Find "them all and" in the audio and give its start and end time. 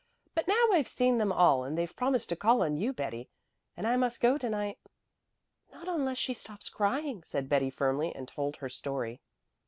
1.19-1.77